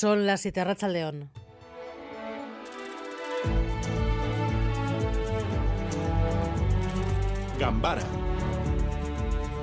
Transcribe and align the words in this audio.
Son 0.00 0.24
las 0.24 0.40
siete 0.40 0.62
al 0.62 0.92
León. 0.94 1.28
Gambara 7.58 8.00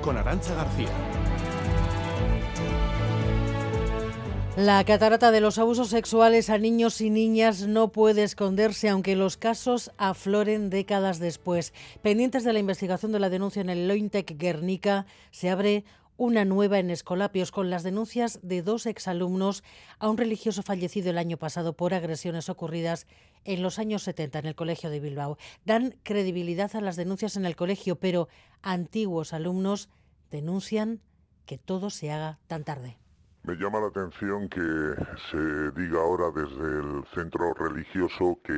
con 0.00 0.16
Arancha 0.16 0.54
García. 0.54 0.90
La 4.56 4.84
catarata 4.84 5.32
de 5.32 5.40
los 5.40 5.58
abusos 5.58 5.88
sexuales 5.88 6.50
a 6.50 6.58
niños 6.58 7.00
y 7.00 7.10
niñas 7.10 7.66
no 7.66 7.90
puede 7.90 8.22
esconderse, 8.22 8.88
aunque 8.88 9.16
los 9.16 9.36
casos 9.36 9.90
afloren 9.98 10.70
décadas 10.70 11.18
después. 11.18 11.72
Pendientes 12.00 12.44
de 12.44 12.52
la 12.52 12.60
investigación 12.60 13.10
de 13.10 13.18
la 13.18 13.28
denuncia 13.28 13.60
en 13.60 13.70
el 13.70 13.88
Lointec 13.88 14.38
Guernica, 14.38 15.06
se 15.32 15.50
abre 15.50 15.84
una 16.18 16.44
nueva 16.44 16.80
en 16.80 16.90
Escolapios 16.90 17.52
con 17.52 17.70
las 17.70 17.84
denuncias 17.84 18.40
de 18.42 18.60
dos 18.60 18.86
exalumnos 18.86 19.62
a 20.00 20.10
un 20.10 20.18
religioso 20.18 20.64
fallecido 20.64 21.10
el 21.10 21.16
año 21.16 21.38
pasado 21.38 21.74
por 21.74 21.94
agresiones 21.94 22.48
ocurridas 22.48 23.06
en 23.44 23.62
los 23.62 23.78
años 23.78 24.02
70 24.02 24.40
en 24.40 24.46
el 24.46 24.56
Colegio 24.56 24.90
de 24.90 24.98
Bilbao. 24.98 25.38
Dan 25.64 25.94
credibilidad 26.02 26.74
a 26.74 26.80
las 26.80 26.96
denuncias 26.96 27.36
en 27.36 27.46
el 27.46 27.54
colegio, 27.54 28.00
pero 28.00 28.28
antiguos 28.62 29.32
alumnos 29.32 29.88
denuncian 30.30 31.00
que 31.46 31.56
todo 31.56 31.88
se 31.88 32.10
haga 32.10 32.40
tan 32.48 32.64
tarde. 32.64 32.98
Me 33.48 33.56
llama 33.56 33.80
la 33.80 33.86
atención 33.86 34.46
que 34.50 34.60
se 35.30 35.70
diga 35.70 36.00
ahora 36.00 36.30
desde 36.36 36.80
el 36.80 37.02
centro 37.14 37.54
religioso 37.54 38.38
que 38.44 38.52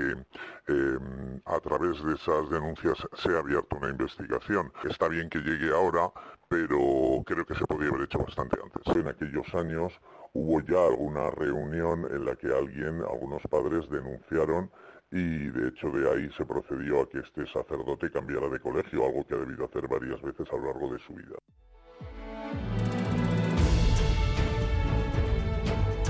em, 0.66 1.40
a 1.44 1.60
través 1.60 2.02
de 2.02 2.14
esas 2.14 2.50
denuncias 2.50 2.98
se 3.14 3.28
ha 3.36 3.38
abierto 3.38 3.76
una 3.76 3.88
investigación. 3.88 4.72
Está 4.82 5.06
bien 5.06 5.30
que 5.30 5.38
llegue 5.38 5.72
ahora, 5.72 6.10
pero 6.48 7.22
creo 7.24 7.46
que 7.46 7.54
se 7.54 7.66
podría 7.66 7.90
haber 7.90 8.02
hecho 8.02 8.18
bastante 8.18 8.58
antes. 8.60 8.96
En 8.96 9.06
aquellos 9.06 9.54
años 9.54 9.92
hubo 10.32 10.60
ya 10.60 10.84
alguna 10.84 11.30
reunión 11.30 12.08
en 12.10 12.24
la 12.24 12.34
que 12.34 12.48
alguien, 12.48 13.00
algunos 13.02 13.42
padres 13.48 13.88
denunciaron 13.88 14.72
y 15.12 15.50
de 15.50 15.68
hecho 15.68 15.92
de 15.92 16.10
ahí 16.10 16.32
se 16.36 16.44
procedió 16.44 17.02
a 17.02 17.08
que 17.08 17.20
este 17.20 17.46
sacerdote 17.46 18.10
cambiara 18.10 18.48
de 18.48 18.58
colegio, 18.58 19.06
algo 19.06 19.24
que 19.24 19.36
ha 19.36 19.38
debido 19.38 19.66
hacer 19.66 19.86
varias 19.86 20.20
veces 20.20 20.48
a 20.50 20.56
lo 20.56 20.64
largo 20.64 20.92
de 20.92 20.98
su 20.98 21.14
vida. 21.14 21.36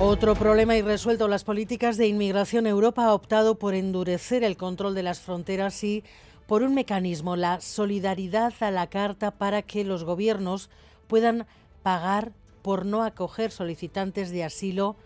Otro 0.02 0.34
problema 0.34 0.76
irresuelto, 0.76 1.28
las 1.28 1.44
políticas 1.44 1.98
de 1.98 2.06
inmigración. 2.06 2.66
Europa 2.66 3.04
ha 3.04 3.12
optado 3.12 3.56
por 3.56 3.74
endurecer 3.74 4.42
el 4.42 4.56
control 4.56 4.94
de 4.94 5.02
las 5.02 5.20
fronteras 5.20 5.84
y 5.84 6.04
por 6.46 6.62
un 6.62 6.72
mecanismo, 6.72 7.36
la 7.36 7.60
solidaridad 7.60 8.54
a 8.60 8.70
la 8.70 8.86
carta 8.86 9.30
para 9.30 9.60
que 9.60 9.84
los 9.84 10.04
gobiernos 10.04 10.70
puedan 11.06 11.46
pagar 11.82 12.32
por 12.62 12.86
no 12.86 13.02
acoger 13.02 13.50
solicitantes 13.50 14.30
de 14.30 14.42
asilo 14.42 14.96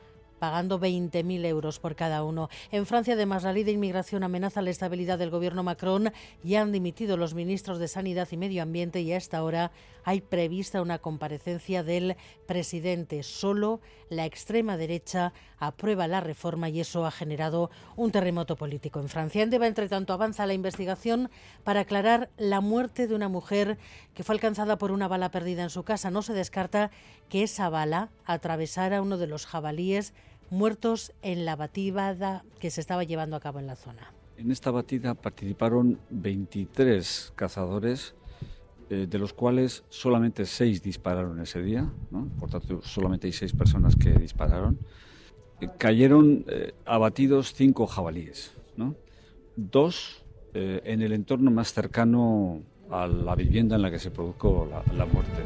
pagando 0.44 0.78
20.000 0.78 1.46
euros 1.46 1.78
por 1.78 1.96
cada 1.96 2.22
uno. 2.22 2.50
En 2.70 2.84
Francia, 2.84 3.14
además, 3.14 3.44
la 3.44 3.54
ley 3.54 3.64
de 3.64 3.72
inmigración 3.72 4.24
amenaza 4.24 4.60
la 4.60 4.68
estabilidad 4.68 5.18
del 5.18 5.30
gobierno 5.30 5.62
Macron 5.62 6.12
y 6.42 6.56
han 6.56 6.70
dimitido 6.70 7.16
los 7.16 7.32
ministros 7.32 7.78
de 7.78 7.88
Sanidad 7.88 8.28
y 8.30 8.36
Medio 8.36 8.62
Ambiente 8.62 9.00
y 9.00 9.10
a 9.12 9.16
esta 9.16 9.42
hora 9.42 9.72
hay 10.04 10.20
prevista 10.20 10.82
una 10.82 10.98
comparecencia 10.98 11.82
del 11.82 12.16
presidente. 12.46 13.22
Solo 13.22 13.80
la 14.10 14.26
extrema 14.26 14.76
derecha 14.76 15.32
aprueba 15.58 16.06
la 16.08 16.20
reforma 16.20 16.68
y 16.68 16.80
eso 16.80 17.06
ha 17.06 17.10
generado 17.10 17.70
un 17.96 18.12
terremoto 18.12 18.56
político 18.56 19.00
en 19.00 19.08
Francia. 19.08 19.42
En 19.42 19.48
Deva, 19.48 19.66
entre 19.66 19.88
tanto, 19.88 20.12
avanza 20.12 20.44
la 20.44 20.52
investigación 20.52 21.30
para 21.64 21.80
aclarar 21.80 22.28
la 22.36 22.60
muerte 22.60 23.06
de 23.06 23.14
una 23.14 23.30
mujer 23.30 23.78
que 24.12 24.24
fue 24.24 24.34
alcanzada 24.34 24.76
por 24.76 24.92
una 24.92 25.08
bala 25.08 25.30
perdida 25.30 25.62
en 25.62 25.70
su 25.70 25.84
casa. 25.84 26.10
No 26.10 26.20
se 26.20 26.34
descarta 26.34 26.90
que 27.30 27.42
esa 27.42 27.70
bala 27.70 28.10
atravesara 28.26 29.00
uno 29.00 29.16
de 29.16 29.26
los 29.26 29.46
jabalíes 29.46 30.12
muertos 30.50 31.12
en 31.22 31.44
la 31.44 31.56
batida 31.56 32.44
que 32.58 32.70
se 32.70 32.80
estaba 32.80 33.04
llevando 33.04 33.36
a 33.36 33.40
cabo 33.40 33.58
en 33.58 33.66
la 33.66 33.76
zona. 33.76 34.12
En 34.36 34.50
esta 34.50 34.70
batida 34.70 35.14
participaron 35.14 35.98
23 36.10 37.32
cazadores, 37.36 38.14
eh, 38.90 39.06
de 39.08 39.18
los 39.18 39.32
cuales 39.32 39.84
solamente 39.88 40.44
6 40.44 40.82
dispararon 40.82 41.40
ese 41.40 41.62
día, 41.62 41.90
por 42.38 42.50
tanto 42.50 42.82
solamente 42.82 43.26
hay 43.26 43.32
6 43.32 43.52
personas 43.52 43.96
que 43.96 44.10
dispararon. 44.10 44.78
Eh, 45.60 45.68
cayeron 45.78 46.44
eh, 46.48 46.74
abatidos 46.84 47.54
5 47.54 47.86
jabalíes, 47.86 48.52
dos 49.56 50.20
en 50.56 51.02
el 51.02 51.12
entorno 51.12 51.50
más 51.50 51.72
cercano 51.72 52.62
a 52.88 53.08
la 53.08 53.34
vivienda 53.34 53.74
en 53.74 53.82
la 53.82 53.90
que 53.90 53.98
se 53.98 54.12
produjo 54.12 54.68
la 54.92 55.04
muerte. 55.04 55.42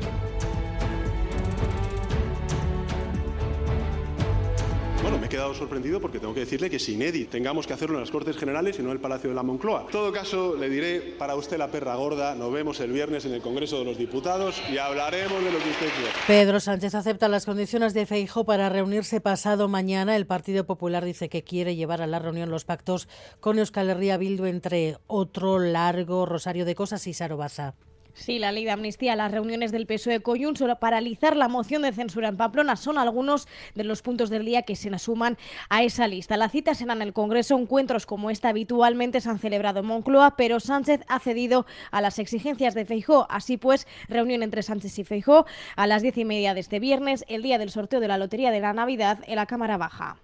He 5.29 5.31
quedado 5.31 5.53
sorprendido 5.53 6.01
porque 6.01 6.19
tengo 6.19 6.33
que 6.33 6.41
decirle 6.41 6.71
que 6.71 6.77
es 6.77 6.89
inédito. 6.89 7.33
Tengamos 7.33 7.67
que 7.67 7.75
hacerlo 7.75 7.97
en 7.97 8.01
las 8.01 8.11
Cortes 8.11 8.37
Generales 8.39 8.79
y 8.79 8.83
no 8.83 8.89
en 8.89 8.95
el 8.95 9.01
Palacio 9.01 9.29
de 9.29 9.37
la 9.37 9.43
Moncloa. 9.43 9.83
En 9.83 9.93
todo 9.93 10.11
caso, 10.11 10.57
le 10.57 10.71
diré, 10.71 11.01
para 11.19 11.37
usted 11.37 11.59
la 11.59 11.71
perra 11.71 11.95
gorda, 11.97 12.35
nos 12.35 12.51
vemos 12.51 12.81
el 12.81 12.93
viernes 12.93 13.27
en 13.27 13.35
el 13.35 13.43
Congreso 13.43 13.79
de 13.79 13.85
los 13.85 13.99
Diputados 13.99 14.61
y 14.73 14.79
hablaremos 14.79 15.45
de 15.45 15.53
lo 15.53 15.59
que 15.59 15.69
usted. 15.69 15.89
Pedro 16.27 16.61
Sánchez 16.61 16.95
acepta 16.95 17.29
las 17.29 17.45
condiciones 17.45 17.93
de 17.93 18.07
Feijo 18.07 18.45
para 18.45 18.71
reunirse 18.71 19.21
pasado 19.21 19.69
mañana. 19.69 20.17
El 20.17 20.27
Partido 20.27 20.65
Popular 20.65 21.05
dice 21.05 21.29
que 21.29 21.45
quiere 21.45 21.77
llevar 21.77 22.01
a 22.01 22.07
la 22.07 22.19
reunión 22.19 22.51
los 22.51 22.65
pactos 22.65 23.07
con 23.41 23.59
Euskal 23.59 23.91
Herria 23.91 24.17
Bildu, 24.17 24.47
entre 24.47 24.97
otro 25.07 25.59
largo 25.59 26.25
rosario 26.25 26.65
de 26.65 26.75
cosas 26.75 27.07
y 27.07 27.13
Sarobaza. 27.13 27.75
Sí, 28.19 28.41
la 28.41 28.51
ley 28.51 28.65
de 28.65 28.73
amnistía, 28.73 29.15
las 29.15 29.31
reuniones 29.31 29.71
del 29.71 29.87
PSOE 29.87 30.21
Coyun, 30.21 30.57
solo 30.57 30.81
paralizar 30.81 31.37
la 31.37 31.47
moción 31.47 31.83
de 31.83 31.93
censura 31.93 32.29
en 32.29 32.37
Pamplona 32.37 32.75
son 32.75 32.99
algunos 32.99 33.47
de 33.77 33.85
los 33.85 34.03
puntos 34.03 34.29
del 34.29 34.45
día 34.45 34.63
que 34.63 34.75
se 34.75 34.93
asuman 34.93 35.39
a 35.69 35.85
esa 35.85 36.09
lista. 36.09 36.37
La 36.37 36.49
cita 36.49 36.75
será 36.75 36.95
en 36.95 37.03
el 37.03 37.13
Congreso. 37.13 37.57
Encuentros 37.57 38.07
como 38.07 38.31
esta 38.31 38.49
habitualmente 38.49 39.21
se 39.21 39.31
han 39.31 39.39
celebrado 39.39 39.81
en 39.81 39.87
Moncloa, 39.87 40.37
pero 40.37 40.59
Sánchez 40.59 41.03
ha 41.07 41.21
cedido 41.21 41.65
a 41.93 42.01
las 42.01 42.19
exigencias 42.19 42.75
de 42.75 42.85
Feijó. 42.85 43.29
Así 43.31 43.57
pues, 43.57 43.87
reunión 44.09 44.43
entre 44.43 44.65
Sánchez 44.65 44.99
y 44.99 45.05
Feijó 45.05 45.47
a 45.77 45.87
las 45.87 46.03
diez 46.03 46.19
y 46.19 46.25
media 46.25 46.55
de 46.55 46.61
este 46.61 46.81
viernes, 46.81 47.25
el 47.29 47.43
día 47.43 47.57
del 47.59 47.71
sorteo 47.71 48.01
de 48.01 48.09
la 48.09 48.19
Lotería 48.19 48.51
de 48.51 48.61
la 48.61 48.73
Navidad 48.73 49.21
en 49.29 49.37
la 49.37 49.47
Cámara 49.47 49.77
Baja. 49.77 50.17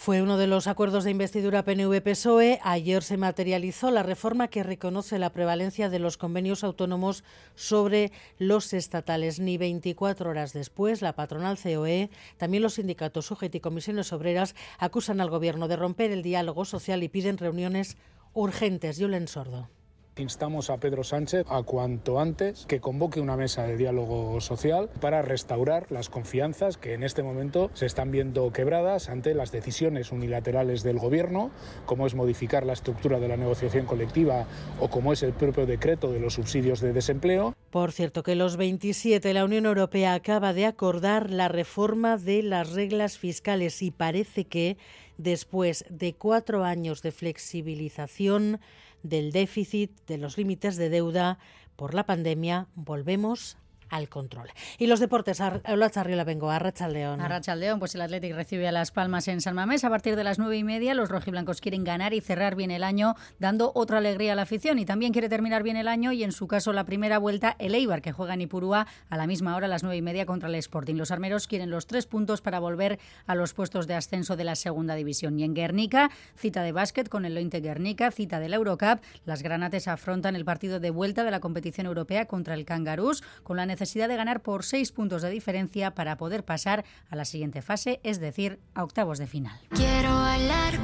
Fue 0.00 0.22
uno 0.22 0.36
de 0.36 0.46
los 0.46 0.68
acuerdos 0.68 1.02
de 1.02 1.10
investidura 1.10 1.64
PNV-PSOE. 1.64 2.60
Ayer 2.62 3.02
se 3.02 3.16
materializó 3.16 3.90
la 3.90 4.04
reforma 4.04 4.46
que 4.46 4.62
reconoce 4.62 5.18
la 5.18 5.32
prevalencia 5.32 5.88
de 5.88 5.98
los 5.98 6.16
convenios 6.16 6.62
autónomos 6.62 7.24
sobre 7.56 8.12
los 8.38 8.72
estatales. 8.74 9.40
Ni 9.40 9.58
24 9.58 10.30
horas 10.30 10.52
después, 10.52 11.02
la 11.02 11.16
patronal 11.16 11.58
COE, 11.60 12.10
también 12.36 12.62
los 12.62 12.74
sindicatos 12.74 13.26
sujet 13.26 13.52
y 13.56 13.60
comisiones 13.60 14.12
obreras 14.12 14.54
acusan 14.78 15.20
al 15.20 15.30
Gobierno 15.30 15.66
de 15.66 15.74
romper 15.74 16.12
el 16.12 16.22
diálogo 16.22 16.64
social 16.64 17.02
y 17.02 17.08
piden 17.08 17.36
reuniones 17.36 17.96
urgentes. 18.34 18.98
Yulen 18.98 19.26
Sordo. 19.26 19.68
Instamos 20.18 20.68
a 20.68 20.78
Pedro 20.78 21.04
Sánchez 21.04 21.46
a 21.48 21.62
cuanto 21.62 22.18
antes 22.18 22.66
que 22.66 22.80
convoque 22.80 23.20
una 23.20 23.36
mesa 23.36 23.62
de 23.62 23.76
diálogo 23.76 24.40
social 24.40 24.90
para 25.00 25.22
restaurar 25.22 25.86
las 25.90 26.08
confianzas 26.08 26.76
que 26.76 26.94
en 26.94 27.04
este 27.04 27.22
momento 27.22 27.70
se 27.74 27.86
están 27.86 28.10
viendo 28.10 28.52
quebradas 28.52 29.08
ante 29.08 29.34
las 29.34 29.52
decisiones 29.52 30.10
unilaterales 30.10 30.82
del 30.82 30.98
Gobierno, 30.98 31.50
como 31.86 32.06
es 32.06 32.14
modificar 32.14 32.66
la 32.66 32.72
estructura 32.72 33.20
de 33.20 33.28
la 33.28 33.36
negociación 33.36 33.86
colectiva 33.86 34.46
o 34.80 34.88
como 34.88 35.12
es 35.12 35.22
el 35.22 35.32
propio 35.32 35.66
decreto 35.66 36.10
de 36.12 36.20
los 36.20 36.34
subsidios 36.34 36.80
de 36.80 36.92
desempleo. 36.92 37.54
Por 37.70 37.92
cierto, 37.92 38.22
que 38.22 38.34
los 38.34 38.56
27, 38.56 39.32
la 39.34 39.44
Unión 39.44 39.66
Europea 39.66 40.14
acaba 40.14 40.52
de 40.52 40.66
acordar 40.66 41.30
la 41.30 41.48
reforma 41.48 42.16
de 42.16 42.42
las 42.42 42.72
reglas 42.72 43.18
fiscales 43.18 43.82
y 43.82 43.90
parece 43.90 44.46
que 44.46 44.78
después 45.18 45.84
de 45.90 46.14
cuatro 46.14 46.64
años 46.64 47.02
de 47.02 47.12
flexibilización, 47.12 48.60
del 49.02 49.30
déficit, 49.32 49.92
de 50.06 50.18
los 50.18 50.38
límites 50.38 50.76
de 50.76 50.88
deuda 50.88 51.38
por 51.76 51.94
la 51.94 52.06
pandemia, 52.06 52.66
volvemos 52.74 53.58
al 53.90 54.08
control. 54.08 54.48
Y 54.78 54.86
los 54.86 55.00
deportes, 55.00 55.40
Hola 55.40 55.90
Charriola 55.90 56.24
Vengo, 56.24 56.50
a 56.50 56.58
León. 56.88 57.20
A 57.20 57.56
León, 57.56 57.78
pues 57.78 57.94
el 57.94 58.00
Athletic 58.02 58.34
recibe 58.34 58.68
a 58.68 58.72
Las 58.72 58.90
Palmas 58.90 59.28
en 59.28 59.40
San 59.40 59.54
Mamés 59.54 59.84
a 59.84 59.90
partir 59.90 60.16
de 60.16 60.24
las 60.24 60.38
nueve 60.38 60.56
y 60.56 60.64
media. 60.64 60.94
Los 60.94 61.08
rojiblancos 61.08 61.60
quieren 61.60 61.84
ganar 61.84 62.12
y 62.12 62.20
cerrar 62.20 62.54
bien 62.54 62.70
el 62.70 62.84
año, 62.84 63.14
dando 63.38 63.72
otra 63.74 63.98
alegría 63.98 64.34
a 64.34 64.36
la 64.36 64.42
afición. 64.42 64.78
Y 64.78 64.84
también 64.84 65.12
quiere 65.12 65.28
terminar 65.28 65.62
bien 65.62 65.76
el 65.76 65.88
año 65.88 66.12
y 66.12 66.24
en 66.24 66.32
su 66.32 66.46
caso 66.46 66.72
la 66.72 66.84
primera 66.84 67.18
vuelta, 67.18 67.56
el 67.58 67.74
Eibar, 67.74 68.02
que 68.02 68.12
juega 68.12 68.34
en 68.34 68.42
Ipurúa 68.42 68.86
a 69.08 69.16
la 69.16 69.26
misma 69.26 69.56
hora, 69.56 69.66
a 69.66 69.68
las 69.68 69.82
nueve 69.82 69.96
y 69.96 70.02
media 70.02 70.26
contra 70.26 70.48
el 70.48 70.54
Sporting. 70.56 70.96
Los 70.96 71.10
armeros 71.10 71.46
quieren 71.46 71.70
los 71.70 71.86
tres 71.86 72.06
puntos 72.06 72.42
para 72.42 72.58
volver 72.58 72.98
a 73.26 73.34
los 73.34 73.54
puestos 73.54 73.86
de 73.86 73.94
ascenso 73.94 74.36
de 74.36 74.44
la 74.44 74.54
segunda 74.54 74.94
división. 74.94 75.38
Y 75.38 75.44
en 75.44 75.54
Guernica, 75.54 76.10
cita 76.36 76.62
de 76.62 76.72
básquet 76.72 77.08
con 77.08 77.24
el 77.24 77.34
Lointe 77.34 77.60
Guernica, 77.60 78.10
cita 78.10 78.40
de 78.40 78.48
la 78.48 78.56
Eurocup. 78.56 79.00
Las 79.24 79.42
granates 79.42 79.88
afrontan 79.88 80.36
el 80.36 80.44
partido 80.44 80.80
de 80.80 80.90
vuelta 80.90 81.24
de 81.24 81.30
la 81.30 81.40
competición 81.40 81.86
europea 81.86 82.26
contra 82.26 82.54
el 82.54 82.64
Cangarús 82.64 83.22
con 83.42 83.56
la 83.56 83.64
necesidad 83.64 83.77
de 84.08 84.16
ganar 84.16 84.42
por 84.42 84.64
seis 84.64 84.92
puntos 84.92 85.22
de 85.22 85.30
diferencia 85.30 85.94
para 85.94 86.16
poder 86.16 86.44
pasar 86.44 86.84
a 87.10 87.16
la 87.16 87.24
siguiente 87.24 87.62
fase, 87.62 88.00
es 88.02 88.20
decir, 88.20 88.58
a 88.74 88.84
octavos 88.84 89.18
de 89.18 89.26
final. 89.26 89.58
Quiero 89.70 90.14
bailar 90.14 90.78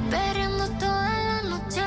toda 0.79 1.13
la 1.23 1.41
noche 1.49 1.81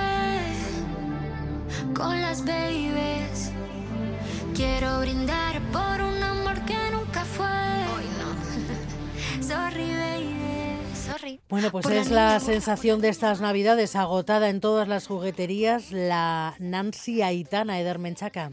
con 1.95 2.21
las 2.21 2.45
babies. 2.45 3.53
Quiero 4.55 5.01
brindar 5.01 5.61
por 5.73 6.01
un 6.03 6.23
amor 6.23 6.65
que 6.65 6.91
nunca 6.93 7.25
fue. 7.25 7.47
Hoy 7.47 8.05
no. 8.19 9.43
Sorry, 9.43 9.91
baby. 9.95 10.39
Bueno, 11.49 11.71
pues 11.71 11.87
es 11.87 12.11
la 12.11 12.39
sensación 12.41 13.01
de 13.01 13.09
estas 13.09 13.41
navidades 13.41 13.97
agotada 13.97 14.51
en 14.51 14.61
todas 14.61 14.89
las 14.89 15.07
jugueterías, 15.07 15.91
la 15.91 16.55
Nancy 16.59 17.23
Aitana 17.23 17.81
Edermenchaca. 17.81 18.51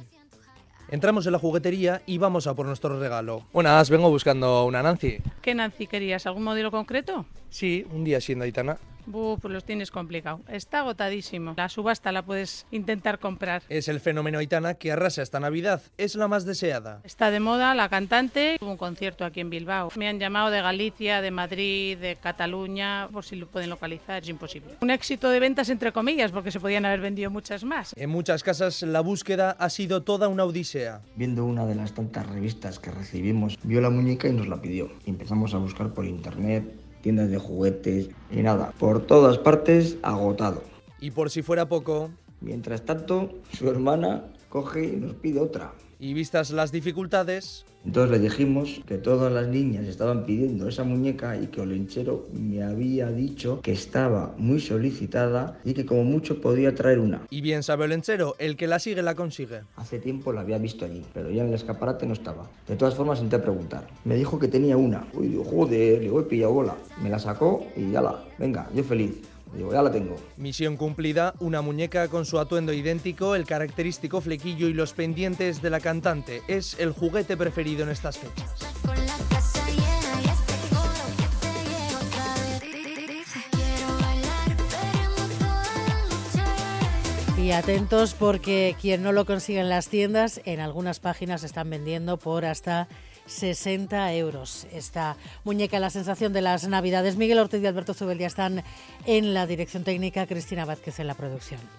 Entramos 0.89 1.25
en 1.25 1.31
la 1.31 1.39
juguetería 1.39 2.01
y 2.05 2.19
vamos 2.19 2.45
a 2.45 2.53
por 2.53 2.67
nuestro 2.67 2.99
regalo. 2.99 3.43
Buenas, 3.51 3.89
vengo 3.89 4.09
buscando 4.09 4.65
una 4.65 4.83
Nancy. 4.83 5.17
¿Qué 5.41 5.55
Nancy 5.55 5.87
querías? 5.87 6.27
¿Algún 6.27 6.43
modelo 6.43 6.69
concreto? 6.69 7.25
Sí, 7.49 7.85
un 7.91 8.03
día 8.03 8.21
siendo 8.21 8.45
Aitana. 8.45 8.77
Buf, 9.05 9.39
pues 9.41 9.53
los 9.53 9.63
tienes 9.63 9.91
complicado. 9.91 10.41
Está 10.47 10.79
agotadísimo. 10.79 11.53
La 11.57 11.69
subasta 11.69 12.11
la 12.11 12.23
puedes 12.23 12.65
intentar 12.71 13.19
comprar. 13.19 13.63
Es 13.69 13.87
el 13.87 13.99
fenómeno 13.99 14.39
Aitana 14.39 14.75
que 14.75 14.91
arrasa 14.91 15.21
esta 15.21 15.39
Navidad. 15.39 15.81
Es 15.97 16.15
la 16.15 16.27
más 16.27 16.45
deseada. 16.45 17.01
Está 17.03 17.31
de 17.31 17.39
moda 17.39 17.75
la 17.75 17.89
cantante. 17.89 18.57
Hubo 18.61 18.71
un 18.71 18.77
concierto 18.77 19.25
aquí 19.25 19.41
en 19.41 19.49
Bilbao. 19.49 19.89
Me 19.95 20.07
han 20.07 20.19
llamado 20.19 20.49
de 20.49 20.61
Galicia, 20.61 21.21
de 21.21 21.31
Madrid, 21.31 21.97
de 21.97 22.15
Cataluña, 22.15 23.07
por 23.11 23.23
si 23.23 23.35
lo 23.35 23.47
pueden 23.47 23.69
localizar. 23.69 24.23
Es 24.23 24.29
imposible. 24.29 24.75
Un 24.81 24.89
éxito 24.89 25.29
de 25.29 25.39
ventas 25.39 25.69
entre 25.69 25.91
comillas, 25.91 26.31
porque 26.31 26.51
se 26.51 26.59
podían 26.59 26.85
haber 26.85 27.01
vendido 27.01 27.29
muchas 27.29 27.63
más. 27.63 27.93
En 27.95 28.09
muchas 28.09 28.43
casas 28.43 28.81
la 28.81 29.01
búsqueda 29.01 29.51
ha 29.51 29.69
sido 29.69 30.03
toda 30.03 30.27
una 30.27 30.45
odisea. 30.45 31.01
Viendo 31.15 31.45
una 31.45 31.65
de 31.65 31.75
las 31.75 31.93
tantas 31.93 32.27
revistas 32.27 32.79
que 32.79 32.91
recibimos, 32.91 33.57
vio 33.63 33.81
la 33.81 33.89
muñeca 33.89 34.27
y 34.27 34.33
nos 34.33 34.47
la 34.47 34.61
pidió. 34.61 34.91
Empezamos 35.05 35.53
a 35.53 35.57
buscar 35.57 35.93
por 35.93 36.05
internet, 36.05 36.63
tiendas 37.05 37.29
de 37.29 37.37
juguetes 37.37 38.09
y 38.31 38.41
nada, 38.41 38.73
por 38.79 39.05
todas 39.05 39.37
partes 39.37 39.99
agotado. 40.01 40.63
Y 40.99 41.11
por 41.11 41.29
si 41.29 41.43
fuera 41.43 41.69
poco... 41.69 42.09
Mientras 42.41 42.83
tanto, 42.83 43.29
su 43.53 43.69
hermana 43.69 44.23
coge 44.49 44.85
y 44.85 44.95
nos 44.95 45.13
pide 45.13 45.39
otra. 45.39 45.71
Y 45.99 46.13
vistas 46.13 46.51
las 46.51 46.71
dificultades... 46.71 47.65
Entonces 47.85 48.17
le 48.17 48.19
dijimos 48.19 48.81
que 48.87 48.97
todas 48.97 49.31
las 49.31 49.47
niñas 49.47 49.85
estaban 49.85 50.25
pidiendo 50.25 50.67
esa 50.67 50.83
muñeca 50.83 51.37
y 51.39 51.45
que 51.47 51.61
Olenchero 51.61 52.25
me 52.33 52.63
había 52.63 53.11
dicho 53.11 53.61
que 53.61 53.73
estaba 53.73 54.33
muy 54.39 54.59
solicitada 54.59 55.59
y 55.63 55.75
que 55.75 55.85
como 55.85 56.03
mucho 56.03 56.41
podía 56.41 56.73
traer 56.73 56.97
una. 56.97 57.21
Y 57.29 57.41
bien 57.41 57.61
sabe 57.61 57.85
Olenchero, 57.85 58.35
el 58.39 58.57
que 58.57 58.65
la 58.65 58.79
sigue 58.79 59.03
la 59.03 59.13
consigue. 59.13 59.61
Hace 59.75 59.99
tiempo 59.99 60.33
la 60.33 60.41
había 60.41 60.57
visto 60.57 60.83
allí, 60.83 61.05
pero 61.13 61.29
ya 61.29 61.43
en 61.43 61.49
el 61.49 61.53
escaparate 61.53 62.07
no 62.07 62.13
estaba. 62.13 62.49
De 62.67 62.75
todas 62.75 62.95
formas 62.95 63.19
intenté 63.19 63.43
preguntar. 63.43 63.85
Me 64.03 64.15
dijo 64.15 64.39
que 64.39 64.47
tenía 64.47 64.77
una. 64.77 65.05
Uy, 65.13 65.39
joder, 65.45 66.01
le 66.01 66.09
voy 66.09 66.23
pillado 66.23 66.53
bola. 66.53 66.75
Me 67.03 67.11
la 67.11 67.19
sacó 67.19 67.67
y 67.75 67.91
ya 67.91 68.01
la. 68.01 68.23
Venga, 68.39 68.67
yo 68.73 68.83
feliz. 68.83 69.21
Ya 69.53 69.81
la 69.81 69.91
tengo. 69.91 70.15
Misión 70.37 70.75
cumplida, 70.77 71.33
una 71.39 71.61
muñeca 71.61 72.07
con 72.07 72.25
su 72.25 72.39
atuendo 72.39 72.73
idéntico, 72.73 73.35
el 73.35 73.45
característico 73.45 74.21
flequillo 74.21 74.67
y 74.67 74.73
los 74.73 74.93
pendientes 74.93 75.61
de 75.61 75.69
la 75.69 75.79
cantante. 75.79 76.41
Es 76.47 76.77
el 76.79 76.91
juguete 76.91 77.37
preferido 77.37 77.83
en 77.83 77.89
estas 77.89 78.17
fechas. 78.17 78.64
Y 87.45 87.51
atentos 87.51 88.15
porque 88.15 88.75
quien 88.81 89.03
no 89.03 89.11
lo 89.11 89.27
consigue 89.27 89.59
en 89.59 89.69
las 89.69 89.87
tiendas, 89.87 90.41
en 90.45 90.59
algunas 90.59 90.99
páginas 90.99 91.43
están 91.43 91.69
vendiendo 91.69 92.17
por 92.17 92.43
hasta 92.43 92.87
60 93.27 94.11
euros. 94.15 94.65
Esta 94.73 95.15
muñeca, 95.43 95.79
la 95.79 95.91
sensación 95.91 96.33
de 96.33 96.41
las 96.41 96.67
Navidades. 96.67 97.17
Miguel 97.17 97.37
Ortiz 97.37 97.61
y 97.61 97.67
Alberto 97.67 97.93
Zubeldia 97.93 98.25
están 98.25 98.63
en 99.05 99.35
la 99.35 99.45
dirección 99.45 99.83
técnica, 99.83 100.25
Cristina 100.25 100.65
Vázquez 100.65 100.99
en 100.99 101.05
la 101.05 101.13
producción. 101.13 101.59